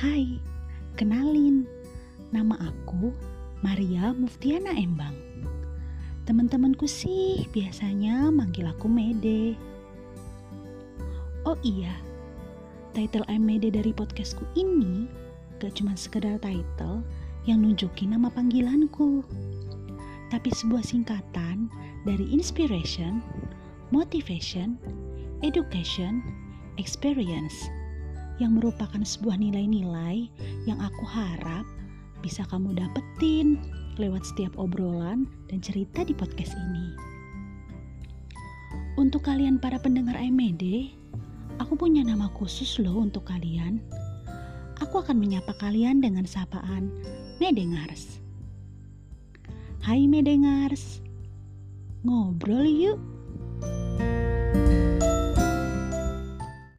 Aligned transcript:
Hai, 0.00 0.40
kenalin, 0.96 1.68
nama 2.32 2.56
aku 2.56 3.12
Maria 3.60 4.16
Muftiana 4.16 4.72
Embang. 4.72 5.12
Teman-temanku 6.24 6.88
sih 6.88 7.44
biasanya 7.52 8.32
manggil 8.32 8.64
aku 8.64 8.88
Mede. 8.88 9.60
Oh 11.44 11.52
iya, 11.60 11.92
title 12.96 13.28
I'm 13.28 13.44
Mede 13.44 13.68
dari 13.68 13.92
podcastku 13.92 14.48
ini 14.56 15.04
gak 15.60 15.76
cuma 15.76 15.92
sekedar 15.92 16.40
title 16.40 17.04
yang 17.44 17.60
nunjukin 17.60 18.16
nama 18.16 18.32
panggilanku, 18.32 19.20
tapi 20.32 20.48
sebuah 20.48 20.80
singkatan 20.80 21.68
dari 22.08 22.24
inspiration, 22.32 23.20
motivation, 23.92 24.80
education, 25.44 26.24
experience 26.80 27.68
yang 28.40 28.56
merupakan 28.56 29.04
sebuah 29.04 29.36
nilai-nilai 29.36 30.26
yang 30.64 30.80
aku 30.80 31.04
harap 31.04 31.68
bisa 32.24 32.42
kamu 32.48 32.72
dapetin 32.72 33.60
lewat 34.00 34.24
setiap 34.24 34.56
obrolan 34.56 35.28
dan 35.52 35.60
cerita 35.60 36.00
di 36.00 36.16
podcast 36.16 36.56
ini. 36.56 36.86
Untuk 38.96 39.28
kalian 39.28 39.60
para 39.60 39.76
pendengar 39.76 40.16
IMED, 40.16 40.92
aku 41.60 41.76
punya 41.76 42.00
nama 42.00 42.32
khusus 42.32 42.80
loh 42.80 43.04
untuk 43.04 43.28
kalian. 43.28 43.80
Aku 44.80 45.04
akan 45.04 45.20
menyapa 45.20 45.52
kalian 45.60 46.00
dengan 46.00 46.24
sapaan 46.24 46.88
Medengars. 47.36 48.20
Hai 49.84 50.08
Medengars, 50.08 51.04
ngobrol 52.04 52.64
yuk. 52.64 53.00